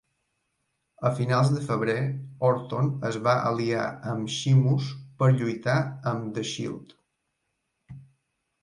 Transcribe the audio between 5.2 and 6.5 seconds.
per lluitar amb The